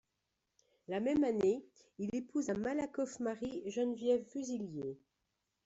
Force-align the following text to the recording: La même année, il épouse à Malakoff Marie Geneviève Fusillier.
La 0.87 0.99
même 0.99 1.23
année, 1.23 1.63
il 1.99 2.09
épouse 2.15 2.49
à 2.49 2.55
Malakoff 2.55 3.19
Marie 3.19 3.61
Geneviève 3.69 4.25
Fusillier. 4.25 4.97